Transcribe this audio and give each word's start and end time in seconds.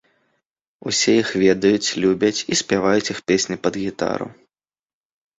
Усе 0.91 1.11
іх 1.23 1.27
ведаюць, 1.43 1.93
любяць 2.05 2.43
і 2.55 2.57
спяваюць 2.61 3.11
іх 3.15 3.19
песні 3.33 3.57
пад 3.67 3.77
гітару. 3.83 4.27